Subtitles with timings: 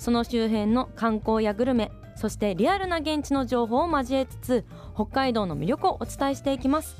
[0.00, 4.64] その周辺の観光やグルメそしてリアルな現地の情報を交えつつ
[4.94, 6.96] 北海道の魅力をお伝えしていきます。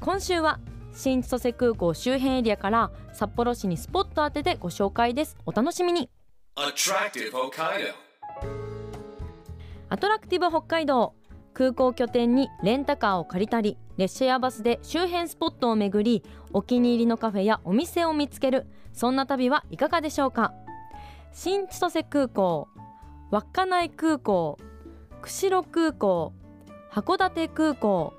[0.00, 0.58] 今週は
[0.94, 5.36] 新千歳空港周辺エリアから札幌市にスポット当ててご紹介です。
[5.46, 6.10] お楽しみに。
[6.56, 7.92] Attractive Hokkaido.
[9.90, 11.14] アトラクティブ北海道。
[11.54, 18.66] 空港拠点にレンタカーを借りたり列車やバスで周辺スポットを巡りお気に入りのカフェやお店を見つける。
[18.92, 20.52] そんな旅はいかがでしょうか？
[21.32, 22.68] 新千歳空港
[23.30, 24.58] 稚内空港
[25.22, 26.32] 釧路空港
[26.90, 28.14] 函館空港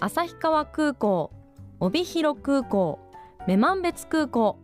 [0.00, 1.30] 旭川空港
[1.80, 2.98] 帯広空港
[3.46, 4.58] 女満別空港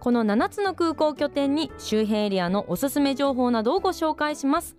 [0.00, 4.76] この7つの空港拠点に周辺エリアのおすすめ情報などをご紹介します。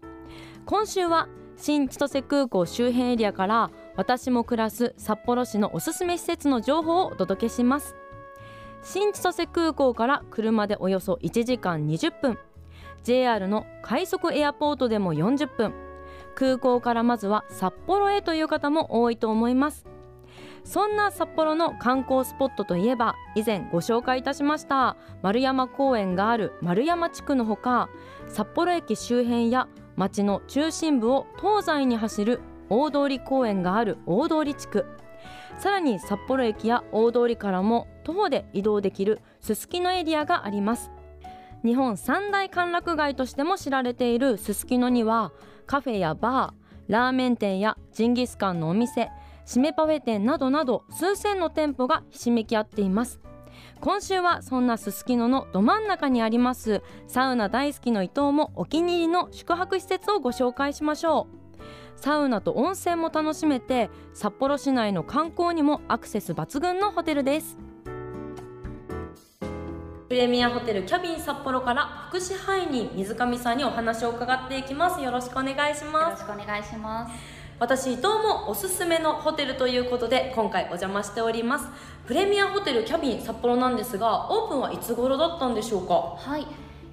[0.66, 7.96] 今週は新千歳空港周辺エリアから私も暮らす札幌市のおすすめ施設の情報をお届けします。
[8.82, 12.38] 新千歳空港から車でおよそ1時間20分。
[13.04, 15.74] JR の快速エアポートでも40分。
[16.36, 19.86] 空港からまずは札幌へという方も多いと思います。
[20.64, 27.90] そんな札幌の観光スポットといえば以前ご紹介いたしました丸山公園がある丸山地区のほか
[28.30, 34.86] 札幌駅周辺や町の中心部を東西に走る大通公園がある大通地区。
[35.60, 40.93] さらに札幌駅や大通からも徒歩で移動できるすすきのエリアがあります。
[41.64, 45.32] 日本三大歓楽街としても知られているすすきのには
[45.66, 49.10] カフェやバーラーメン店やジンギスカンのお店
[49.46, 53.20] 締めパフェ店などなど数千の店舗がひしめき合っています。
[53.80, 61.44] 今週はそんなすすきののど真ん中にありますサウナ大好きの伊藤もお気に入りの宿泊施設をご紹介しましょう。
[61.96, 67.58] サウナと温泉も楽しめて札幌市内の観光にもアクセス抜群のホテルです。
[70.14, 75.02] プレミアホテルキャビン札幌から福祉範囲に水上さんにお話を伺っていきます。
[75.02, 77.14] よろしくお願いしよろますしくお願いします。
[77.58, 81.66] 私伊藤もおすすめのホテルということで今回お邪魔しております。
[82.06, 85.96] プレミアホテルキャビン札幌なんですがオープンはいつ頃だったんでしょうか？
[85.96, 86.46] はい、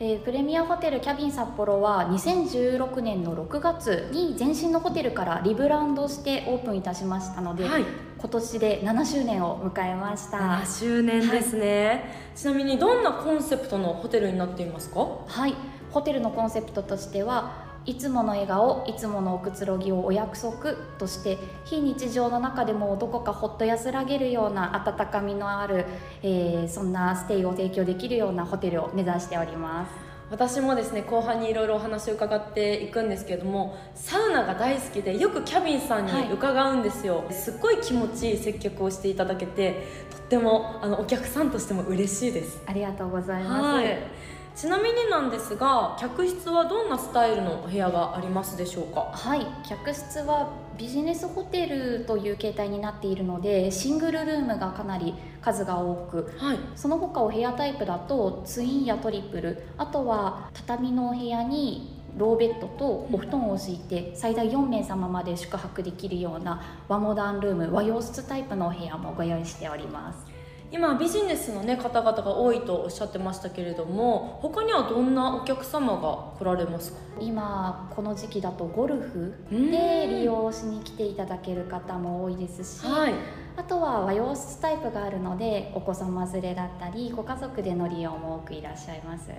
[0.02, 7.84] えープレミアホテルキャビン札幌は2016年の6月に前身のホテルからリブランドしてオープンいたしましたので、はい。
[8.16, 10.38] 今年で7周年を迎えました。
[10.38, 15.00] 7周年ですね、ちなみにどんなコンセプトのホテルになっていますか？
[15.26, 15.54] はい、
[15.90, 25.86] ホテルのコンセプトとしてはいつもの笑顔いつものおくつろぎをお約束として非日常の中でもどこかほっと安らげるような温かみのある、
[26.22, 29.92] えーそんなステイを提供できるようなホテルを目指しております。
[30.30, 42.62] 私もですね後半にいろいろお話を伺っていくんですけれどもサウナが大好きでよくキャビンさんに伺うんですよ、すっごい気持ちいい接客をしていただけてとってもあのお客さんとしても嬉しいです。
[42.66, 49.10] ありがとうございます、はいちなみになんですが客室はどんなスタイルのお部屋がありますでしょうか？
[49.12, 56.58] はい、客室はビジネスホテルという形態になっているのでシングルルームがかなり数が多くはい。
[56.76, 70.26] その他お部屋タイプだとツインやトリプルあとは畳のお部屋にローベッドとお布団を敷いて最大4名様まで宿泊できるような和モダンルーム和洋室タイプのお部屋もご用意しております
[70.72, 76.98] 今ビジネスの、ね、方々が多いとおっしゃってましたけれども他にはどんなお客様が来られますか？
[77.20, 79.70] 今この時期だとゴルフうん。
[79.70, 83.14] で利用しに来ていただける方も多いですし、はい
[83.56, 89.30] あとは和洋室タイプがあるのでお子様連れだったりご家族での利用も多くいらっしゃいます。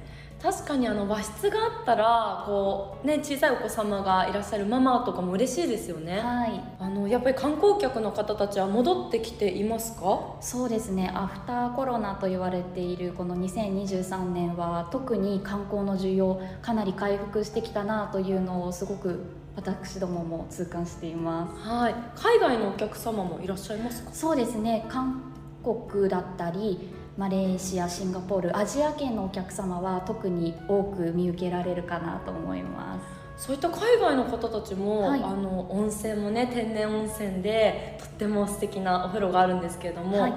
[0.42, 6.64] 確かにあの和室があったらこう、ね、小さいお子様がいらっしゃるママとかも嬉しいですよね、はい。
[6.80, 10.38] あのやっぱり観光客の方たちは戻ってきていますか？
[10.42, 11.12] そうですね。
[11.14, 19.24] アフターコロナと言われているこの2023年は特に観光の需要かなり回復してきたなというのをすごく
[19.56, 21.68] 私どもも痛感しています。
[21.68, 21.96] はい。
[22.16, 24.12] 海外のお客様もいらっしゃいますか？
[24.14, 24.86] そうですね。
[24.90, 25.22] 韓
[25.64, 32.98] 国だったりマレーシアシンガポールアジア圏のお客様は特に多く見受けられるかなと思いま
[33.38, 33.46] す。
[33.46, 35.24] そういった海外の方たちも、はい。
[35.24, 40.34] あの温泉もね天然温泉でとっても素敵なお風呂があるんですけれども、はい。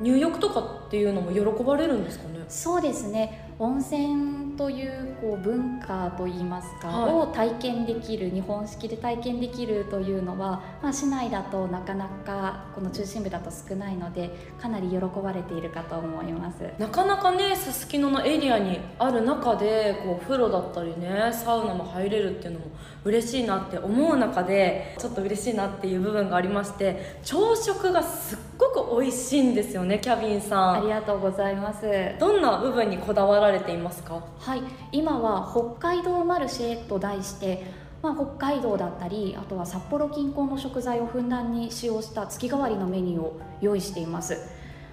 [0.00, 2.40] 入浴とかっていうのも喜ばれるんですかね？
[2.48, 3.48] そうですね。
[3.60, 7.12] 温泉というこう文化といいますか、はい。
[7.14, 16.64] を体験できる日本式で体験できるというのは、まあ、市内だとなかなかこの中心部だと少ないのでかなり喜ばれているかと思います。
[16.78, 22.66] なかなかねすすきののエリアにある中でこう風呂だったりねサウナも入れるっていうのも
[23.04, 28.66] 嬉しいなって思う中でちょっと嬉しいなっていう部分がありまして朝食がすっご
[28.96, 30.74] く美味しいんですよねキャビンさん。
[30.78, 31.86] ありがとうございます。
[32.18, 34.22] どんな部分にこだわられていますか？
[34.38, 34.62] はい、
[34.92, 37.64] 今は北海道マルシェと題して、
[38.02, 44.36] まあ、北海道だったりあとは札幌近郊の食材をふんだんに使用した月替わりのメニューを用意しています。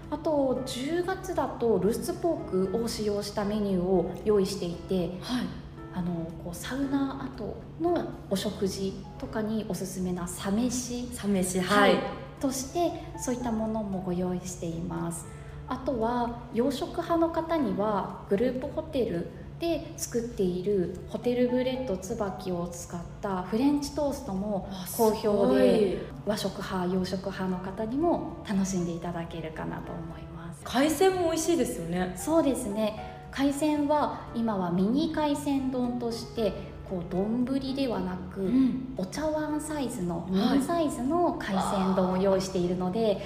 [0.09, 5.45] あと10月だとルースポークを使用したメニューを用意していてはい。
[5.93, 6.13] あの
[6.43, 11.07] こうサウナ後のお食事とかにおすすめなサ飯。
[11.11, 11.95] サ飯はい、
[12.39, 15.25] としてそういったものもご用意しています
[15.69, 19.29] あとは洋食派の方にはグループホテル
[19.59, 30.61] で作っているホテルブレッド椿を使ったフレンチトーストもあ好評です和食派洋食派の方にも楽しんでいただけるかなと思います。
[30.63, 32.13] 海鮮も美味しいですよね。
[32.17, 33.27] そうですね。
[33.31, 36.53] 海鮮は今はミニ海鮮丼として
[36.89, 38.93] こう丼ではなく、ん。
[38.97, 40.59] お茶碗サイズのミはい。
[40.59, 43.17] ニサイズの海鮮丼を用意しているので、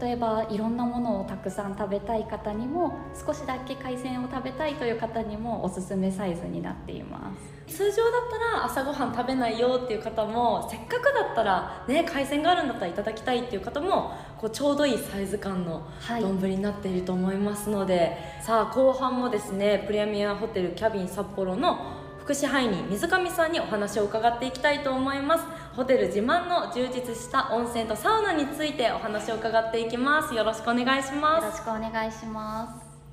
[0.00, 7.32] 例えばいろんなものをたくさん食べたい方にも少しだけ海鮮を食べたいという方にもおすすめサイズになっていま
[7.68, 7.76] す。
[7.76, 16.22] 通常だったら朝ごはん食べないよっていう方もせっかくだったらね海鮮があるんだったらいただきたいっていう方もこうちょうどいいサイズ感のはい。
[16.22, 30.34] 丼になっていると思いますので、さあ後半もですねプレミアホテルキャビン札幌の福祉範囲に水上さんにお話を伺っていきたいと思いますホテル自慢の充実した温泉とサウナについてお話を伺っていきます。
[30.34, 31.46] よろしくお願いしよます。
[31.46, 32.68] ろしくお願いしま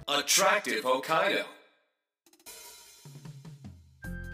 [0.06, 0.11] す.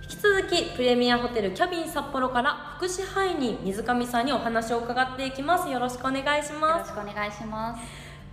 [0.01, 5.69] 引き続きプレミアホテルキャビン札幌から福祉範囲に水上さんにお話を伺っていきます。
[5.69, 6.89] よろしくお願いしよます。
[6.95, 7.81] ろしくお願いします。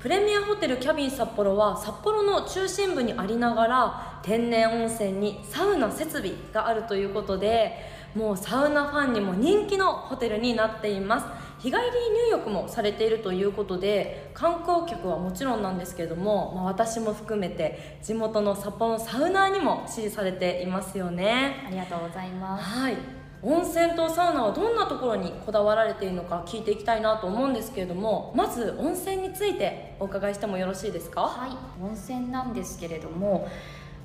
[0.00, 11.26] プレミアホテルキャビン札幌は札幌の中心部にありながら天然温泉にサウナ設備があるということでもうサウナファンにも人気のホテルになっています。
[11.58, 11.82] 日帰り
[12.24, 21.64] 入浴もされているということで観光客はもちろんなんですけども、まあ、私も含めて地元の札幌のサウナーにも支持されていますよね。
[21.66, 22.64] ありがとうございます。
[22.64, 22.96] はい。
[23.44, 31.22] 温泉とサウナはどんなところにこだわられているのか聞いていきたいなと思うんですけれどもまず温泉についてお伺いしてもよろしいですか？
[31.22, 31.50] はい、
[31.82, 33.48] 温泉なんですけれども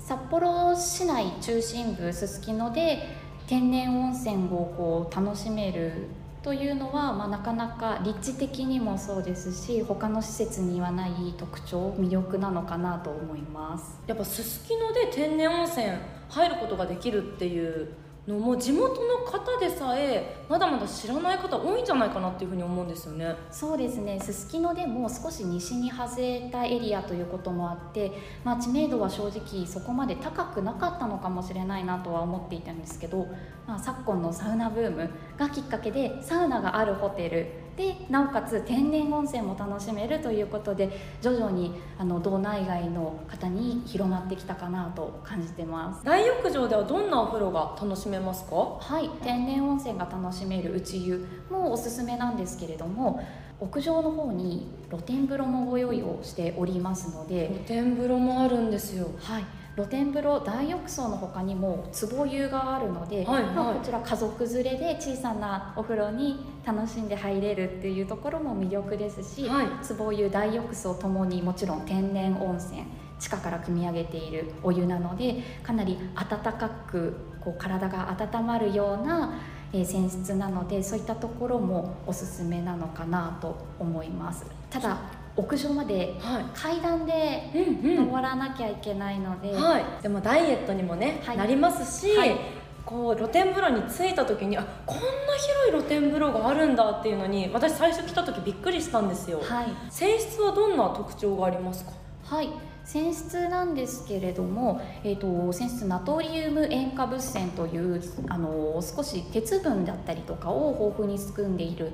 [0.00, 6.08] 札幌市内中心部すすきので天然温泉をこう楽しめる
[6.42, 13.98] というのは、まあ、なかなか立地的にもそうですし他の施設にはない特徴魅力なのかなと思います。
[14.06, 15.86] やっぱすすきので天然温泉
[16.28, 17.88] 入ることができるっていう
[18.28, 23.34] のも地元の方でさえまだまだ知らない方多いんじゃないかなっていうふうに思うんですよね。
[23.50, 24.20] そうですね。
[24.20, 28.12] すすきのでも少し西に外れたエリアということもあって、
[28.44, 33.26] まあ、知名度は正直そこまで高くなかったのかもしれないなとは思っていたんですけど、
[33.66, 40.90] まあ、昨今のサウナブームがきっかけでサウナがあるホテルでなおかつ天然温泉も楽しめるということで
[41.22, 46.04] 徐々にあの道内外の方に広がってきたかなと感じてます。
[46.04, 48.56] 大浴場ではどんなお風呂が楽しめますか？
[48.80, 53.22] はい、天然温泉が楽しめる内湯もおすすめなんですけれども
[53.60, 59.44] 屋上の方に露天風呂もご用意をしておりますので、露天風呂もあるんですよはい、
[59.78, 63.54] 露天風呂大浴槽の他にも壺湯があるので、はいはい。
[63.54, 69.66] まあ、こちら家族連れで小さなお風呂に楽しんで入れるっていうところも魅力ですし、はい。
[69.96, 72.82] 壺湯大浴槽ともにもちろん天然温泉
[73.20, 79.38] 地下から汲み上げているお湯なのでかなり温かくこう体が温まるような、
[79.72, 84.46] えー泉質なのでそういったところもおすすめなのかなと思います。
[84.70, 84.98] ただ
[85.38, 86.44] 屋上まではい。
[86.52, 87.96] 階段でうんうん。
[87.96, 91.36] 登らなきゃいけないので、はい、でもダイエットにもね、はい。
[91.36, 92.36] なりますし、はい。
[92.84, 99.66] こう露天風呂に着いた時にあこんな広い露天風呂があるんだっていうのに私最初来た時びっくりしたんですよ、はい。
[99.90, 101.92] 泉質はどんな特徴がありますか？
[102.24, 102.48] はい。
[102.86, 111.92] 泉質なんですけれども、えー、と泉質ナトリウム塩化物泉というあの少し鉄分だったりとかを豊富に含んでいる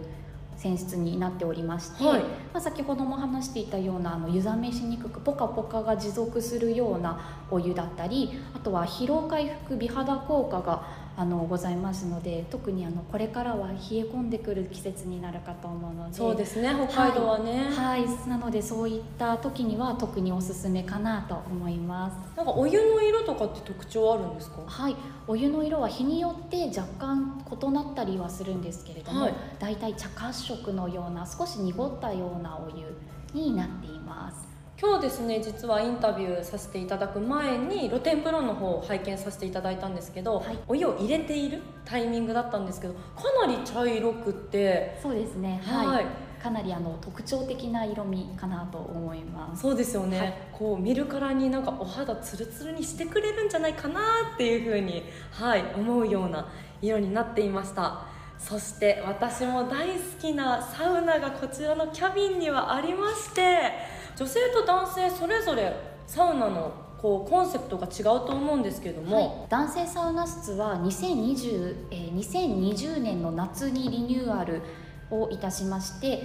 [0.64, 2.21] 泉質になっておりまして、はい。
[2.21, 16.14] まあ、先ほども話していたようなあの湯冷めしにくくポカポカが持続するようなお湯だったりあとは疲労回復美肌効果があのございますので特にあのこれからは冷え込んでくる季節になるかと思うので。
[16.14, 22.37] そうですね北海道はね、はい、はい、なのでそういった時には特におすすめかなと思います。
[22.37, 24.62] なんかお湯の色とかって特徴あるんですか？
[24.66, 24.97] はい。
[25.26, 32.85] お湯の色は日によって若干異なったりはするんですけれども、はい、だいたい茶褐色のような少し濁ったようなお湯
[33.33, 34.53] になっています
[34.84, 43.00] 今日ですね実はインタビューさせていただく前に露天風呂の方を拝見させていただいたんですけど、はい、お湯を入れているタイミングだったんですけどか
[43.46, 45.58] なり茶色くてそうですね。
[45.64, 46.06] はい、はい、
[46.38, 49.62] かなりあの特徴的な色味かなと思います。
[49.62, 54.02] そうですよね、はい、こう見るからになんかお肌ツルツルにしてくれるんじゃないかな
[54.34, 56.46] っていうふうにはい思うような
[56.82, 58.02] 色になっていました。
[58.38, 65.75] そして私も大好きなサウナがこちらのキャビンにはありまして女性と男性それぞれ
[66.06, 66.73] サウナの
[67.04, 74.62] こうコンセプトが違うと思うんですけれども、はい、男性サウナ室は2020、えー、2020年の夏にリニューアル
[75.11, 76.23] をいたしまして、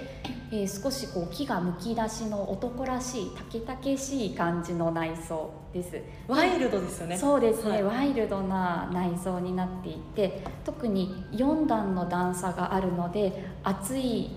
[0.52, 6.02] えー、少しこう木がむき出しの男らしい竹々しい感じの内装です。
[6.28, 7.18] ワイルドですよね。
[7.18, 14.30] そうですね、はい、ワイルドな内装になっていて特に4段の段差があるので暑い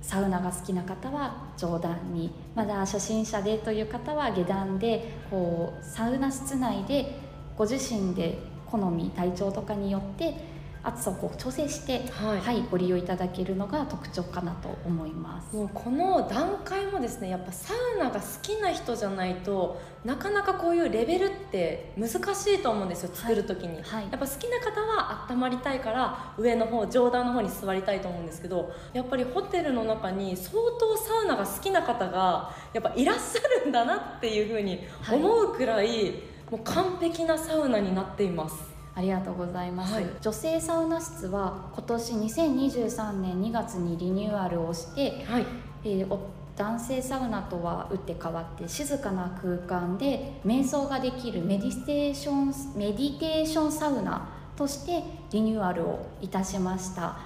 [0.00, 7.20] サウナが好きな方は上段にまだ初心者でという方は下段でこうサウナ室内で
[7.56, 10.34] ご自身で好み体調とかによって
[10.82, 15.54] 厚さをこう調整して、はい、はい、ご利用いただけるのが特徴かなと思います。
[15.54, 23.82] もうこの段階もですねやっぱサウナが好きな人じゃないとなかなかこういうレベルって難しいと思うんですよ作る時に、はい。
[23.82, 36.14] はい、やっぱ好きな方は温まりたいから上の方上段の方に座りたいと思うんですけどやっぱりホテルの中に相当サウナが好きな方がやっぱいらっしゃるんだなっていうふうに思うくらい、
[36.50, 38.69] もう完璧なサウナになっています
[39.00, 45.46] ありがとうございます、はい、女性サウナ室は今年2023年2月にリニューアルをして、はい、
[45.84, 46.18] えー、
[46.54, 55.02] 男性サウナとは打って変わって静かな空間で瞑想ができるメディテーションメディテーションサウナとして
[55.32, 57.16] リニューアルをいたしました。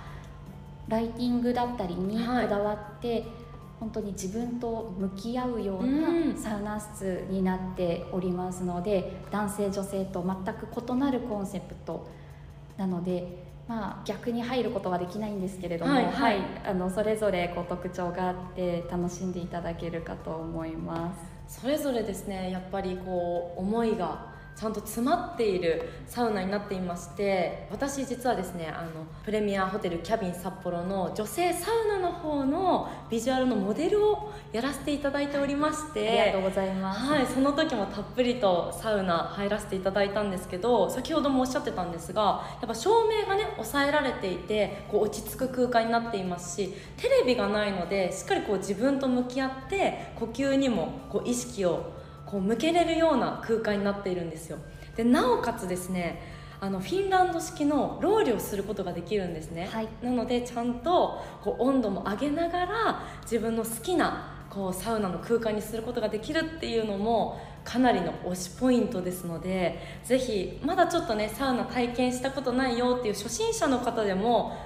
[0.87, 3.25] ライティングだったりにこだわって、はい
[3.81, 12.09] 本当に自分と向き合うようなサウナ室になっておりますので、うん、男性女性と全く異なるコンセプト
[12.77, 21.15] なので、まあ、逆に入ることはできないんですけれども、はい、はい、あのそれぞれこう特徴があって楽しんでいただけるかと思いま
[21.49, 21.61] す。
[21.61, 42.23] それぞれですねやっぱりこう思いがちゃんと詰まっているサウナになっていまして私実はですねあのプレミアホテルキャビン札幌の女性サウナの方のビジュアルのモデルをやらせていただいておりましてありがとうございます、はい、その時もたっぷりとサウナ入らせていただいたんですけど先ほどもおっしゃってたんですが
[42.61, 52.04] やっぱ照明がね抑えられていてこう落ち着く空間になっていますしテレビがないのでしっかりこう自分と向き合って呼吸にもこう意識を
[52.35, 54.59] こう向けれるような空間になっているんですよ。
[54.97, 56.21] でなおかつですね
[56.61, 74.57] あのフィンランド式のロウリュをすることができるんですね、はい、なのでちゃんとこう温度も上げながら自分の好きなこうサウナの空間にすることができるっていうのもかなりの推しポイントですのでぜひまだちょっとねサウナ体験したことないよっていう初心者の方でも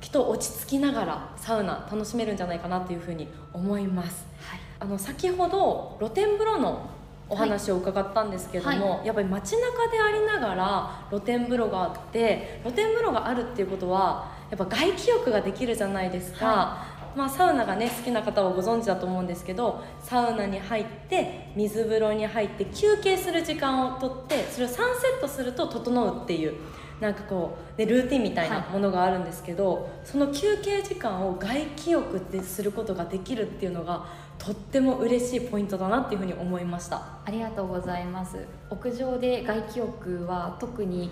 [0.00, 6.93] きっと落ち着きながらサウナ楽しめるんじゃないかなというふうに思います、はい、あの先ほど露天風呂の
[7.28, 24.82] お話を伺ったんですけども、はい、やっぱり街中でありながら露天風呂があって露天風呂があるっていうことはやっぱ外気浴ができるじゃないですか、はい、まあ、サウナがね好きな方はご存知だと思うんですけどサウナに入って水風呂に入って休憩する時間をとってそれを3セ
[25.18, 26.54] ットすると整うっていう
[27.00, 34.06] なんかこう、ね、ルーティンみたいなものがあるんですけど、はい、その休憩時間を外気浴ですることができるっていうのが
[34.38, 37.02] とっても嬉しいポイントだなっていうふうに思いました。
[37.24, 38.46] ありがとうございます。
[38.70, 41.10] 屋上で外気浴は特に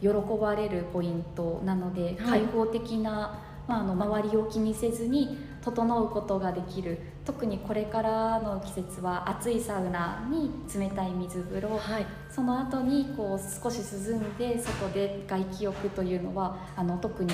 [0.00, 0.08] 喜
[0.40, 6.98] ばれるポイントなので、開放的な、まあ、あの周りを気にせずに整うことができる。
[7.24, 17.32] 特にこれからの季節は暑いサウナに冷たい水風呂、はい、その後にこう少し涼んで外で外気浴というのはあの特に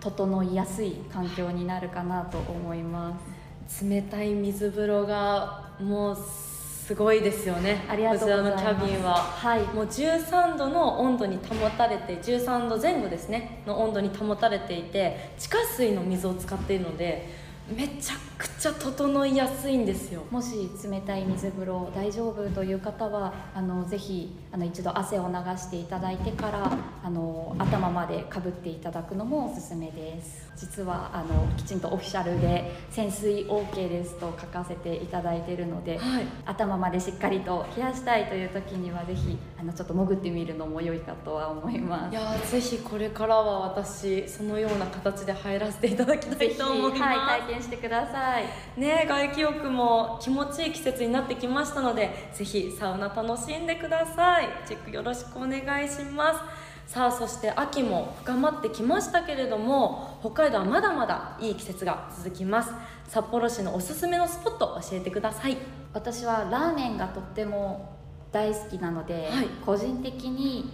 [0.00, 3.37] 整いやすい環境になるかなと思います。
[3.82, 7.84] 冷たい水風呂がもうすごいですよね。
[7.88, 8.52] ありがとうございます。
[8.54, 17.28] こちらのキャビンは、はい、もう13度の温度に保たれて13度前後ですねの温度に保たれていて地下水の水を使っているので
[17.76, 20.22] めちゃくちゃ整いやすいんですよ。
[20.30, 26.72] もし冷たい水風呂大丈夫という方はあのぜひあの一度汗を流していただいてから
[27.04, 30.48] あの頭までかぶっていただくのもおすすめです。
[30.56, 36.26] 実はあのきちんとオフィシャルで潜水 OK ですと書かせていただいているので、はい。
[36.46, 42.12] 頭までしっかりと冷やしたいという時にはぜひあのちょっと潜ってみるのも良いかとは思います。
[42.12, 48.44] いやーぜひこれからは私そのような形で入らせていただきたいと思います、はい、体験してください。
[48.76, 54.48] ね外気浴も気持ちいい季節になってきましたのでぜひサウナ楽しんでください。
[54.68, 56.68] チェックよろしくお願いします。
[56.92, 62.72] さあそして秋も深まってきましたけれども北海道はまだまだいい季節が続きます。
[63.08, 65.56] 札幌市のおすすめのスポット教えてください。
[65.92, 67.97] 私はラーメンがとっても
[68.32, 69.46] 大好きなので、はい。
[69.64, 70.70] 個人的に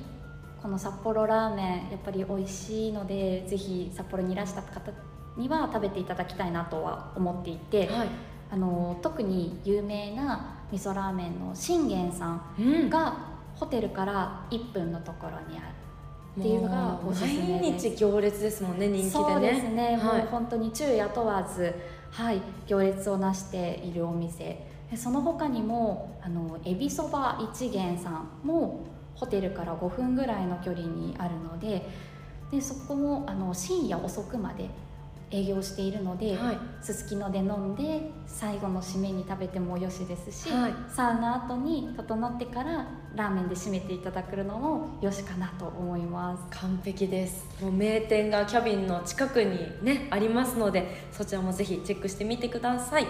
[0.63, 4.93] この札幌ラーメンやっぱり美味しいのでぜひ札幌にいらした方
[5.37, 8.09] には食べていただきたいなとは思っていて、はい。
[8.51, 12.87] あの特に有名な味噌ラーメンの信玄さうん。
[12.87, 15.85] んがホテルから1分のところにある。
[16.41, 19.11] っていうのがおすすめ毎日行列ですもんね人気でね。
[19.13, 20.19] そうですね、はい。
[20.19, 21.73] もう本当に昼夜問わず、
[22.11, 28.87] はい、行列をなしているお店でその他にもあのエビそば一元さんも
[29.17, 31.85] ホテルから5分ぐらいの距離にあるので
[32.53, 34.71] でそこもあの深夜遅くまで
[35.33, 36.59] 営業しているので、はい。
[36.81, 40.73] すすきので飲んで最後の締めに食べてもよしですし、はい。
[40.89, 42.87] サウナ後に整ってから
[43.17, 46.61] ラーメンで締めていただくのもよしかなと思います。
[46.61, 47.45] 完璧です。
[47.61, 53.07] もう名店がキャビンの近くにねありますのでそちらもぜひチェックしてみてください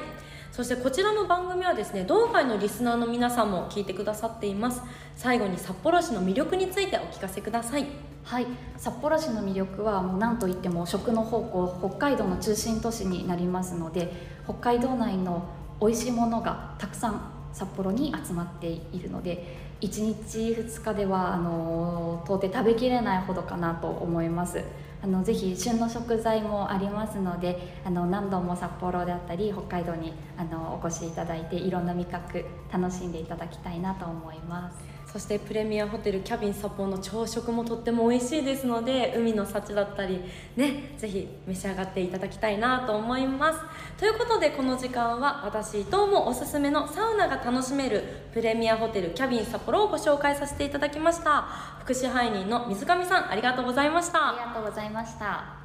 [0.54, 4.82] そしてこちらの番組はですね道外のリスナーの皆さんも聞いてくださっています。
[5.16, 7.86] 最後に札幌市の魅力についてお聞かせください。
[8.22, 8.46] はい、
[8.76, 14.12] 札幌市の魅力はもう何といっても食の宝庫北海道の中心都市になりますので
[14.44, 15.48] 北海道内の
[15.80, 24.62] 美味しいものがたくさん札幌に集まっているので1日2日ではあの到底食べきれないほどかなと思います。
[25.04, 35.03] あのぜひ旬の食材もありますのであの何度も札幌であったり北海道にあのお越しいただいていろんな味覚楽しんでいただきたいなと思います。
[35.12, 40.20] そしてプレミアホテルキャビン札幌の朝食もとっても美味しいですので海の幸だったり
[40.56, 43.60] ねぜひ召し上がっていただきたいなと思います。
[43.98, 51.46] ということでこの時間は私伊藤もおすすめのサウナが楽しめるプレミアホテルキャビン札幌をご紹介させていただきました。
[51.80, 54.30] 副支配人の水上さんありがとうございました。
[54.30, 55.64] ありがとうございました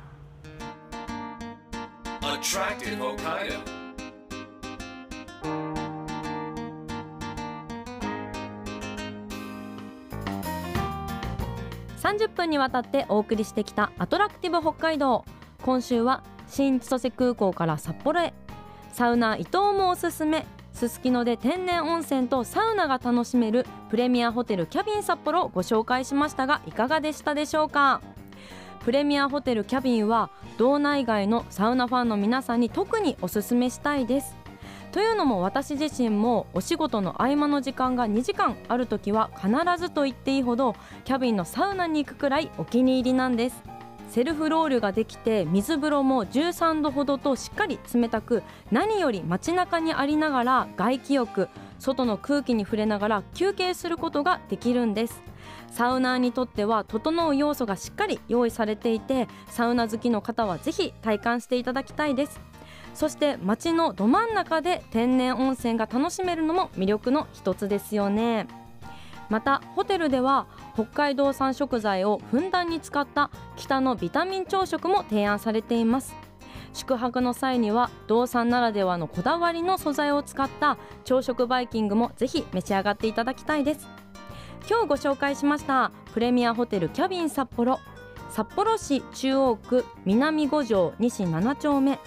[12.10, 15.26] 30分にわたってお送りしてきたアトラクティブ北海道。
[15.62, 18.34] 今週は新千歳空港から札幌へ。
[18.92, 20.48] サウナ伊東もおすすめ。
[20.74, 28.02] すすきので天然温泉とサウナが楽しめるプレミアホテルキャビン札幌をご紹介しましたがいかがでしたでしょうか？
[28.84, 34.36] プレミアホテルキャビンは道内外のサウナファンの皆さんに特におすすめしたいです。
[34.92, 40.76] というのも私自身もお仕事の合間の時間が2時間ある時は必ずと言っていいほど
[41.06, 43.64] キャビンのサウナに行くくらいお気に入りなんです。
[44.10, 51.48] セルフロールができて水風呂も13度ほどとしっかり冷たく何より街中にありながら外気浴
[51.78, 55.22] 外の空気に触れながら休憩することができるんです。
[55.72, 62.42] サウナーにとっては整う要素がしっかり用意されていてサウナ好きの方はぜひ体感していただきたいです。
[62.94, 68.48] そして街のど真ん中で天然温泉が楽しめるのも魅力の一つですよね。
[69.30, 76.16] またホテルでは北海道産食材をふんだんに使った北のビタミン朝食も提案されています。
[76.74, 83.88] 宿泊の際には道産ならではのこだわりの素材を使った朝食バイキングもぜひ召し上がっていただきたいです。
[84.70, 87.80] 今日ご紹介しましたプレミアホテルキャビン札幌。
[88.30, 92.00] 札幌市中央区南五条西7丁目。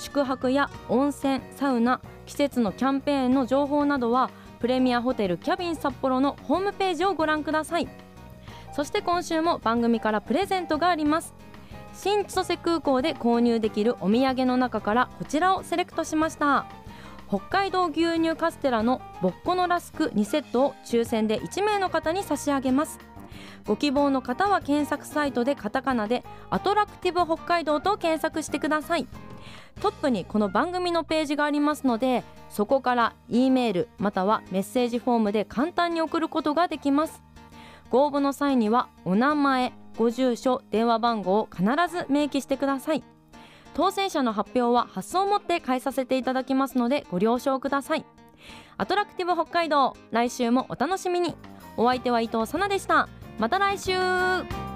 [0.00, 7.88] 宿泊や温泉サウナ季節のキャンペーンの情報などはプレミアホテルキャビン札幌のホームページをご覧ください。
[8.72, 11.34] そして今週も番組からプレゼントがあります。
[11.92, 16.66] 新千歳空港で購入できるお土産の中からこちらをセレクトしました。
[17.28, 22.98] 北海道牛乳カステラのボッコのラスク2セットを抽選で1名の方に差し上げます。
[23.66, 29.06] ご希望の方は検索サイトでカタカナでアトラクティブ北海道と検索してください。
[29.80, 37.22] トップにこの番組のページがありますのでそこから E メールまたはメッセージフォームで簡単に送ることができます。
[37.88, 43.02] ご応募の際にはお名前ご住所電話番号を必ず明記してください。
[43.74, 48.04] 当選者の発表は発送をもって返させていただきますのでご了承ください。
[48.76, 51.34] アトラクティブ北海道来週もお楽しみに。
[51.76, 53.08] お相手は伊藤さなでした。
[53.40, 54.69] また来週。